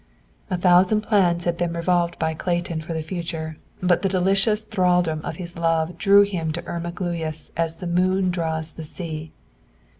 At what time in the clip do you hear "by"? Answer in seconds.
2.17-2.33